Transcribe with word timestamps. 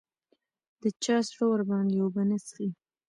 د 0.81 0.83
چا 1.03 1.17
زړه 1.27 1.45
ورباندې 1.49 1.97
اوبه 2.03 2.21
نه 2.29 2.37
څښي 2.45 2.69